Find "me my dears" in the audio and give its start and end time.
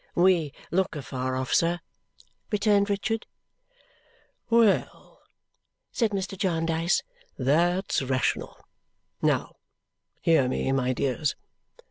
10.47-11.35